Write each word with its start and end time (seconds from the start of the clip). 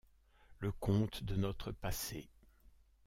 Le 0.57 0.71
conte 0.71 1.23
de 1.25 1.35
notre 1.35 1.71
passé. 1.71 2.27